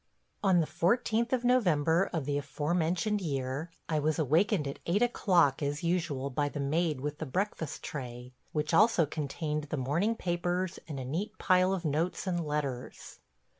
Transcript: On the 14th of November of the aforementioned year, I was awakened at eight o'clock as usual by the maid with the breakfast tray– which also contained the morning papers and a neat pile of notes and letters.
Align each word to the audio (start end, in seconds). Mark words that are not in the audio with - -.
On 0.43 0.61
the 0.61 0.65
14th 0.65 1.31
of 1.31 1.43
November 1.45 2.09
of 2.11 2.25
the 2.25 2.39
aforementioned 2.39 3.21
year, 3.21 3.69
I 3.87 3.99
was 3.99 4.17
awakened 4.17 4.67
at 4.67 4.79
eight 4.87 5.03
o'clock 5.03 5.61
as 5.61 5.83
usual 5.83 6.31
by 6.31 6.49
the 6.49 6.59
maid 6.59 7.01
with 7.01 7.19
the 7.19 7.25
breakfast 7.27 7.83
tray– 7.83 8.33
which 8.51 8.73
also 8.73 9.05
contained 9.05 9.65
the 9.65 9.77
morning 9.77 10.15
papers 10.15 10.79
and 10.87 10.99
a 10.99 11.05
neat 11.05 11.37
pile 11.37 11.71
of 11.71 11.85
notes 11.85 12.25
and 12.25 12.43
letters. 12.43 13.19